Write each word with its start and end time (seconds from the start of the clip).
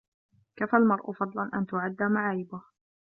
كفى 0.55 0.77
المرء 0.77 1.11
فضلا 1.11 1.49
أن 1.53 1.65
تُعَدَّ 1.65 2.03
معايبه 2.03 2.61